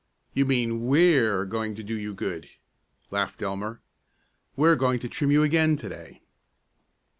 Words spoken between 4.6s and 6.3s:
going to trim you again to day."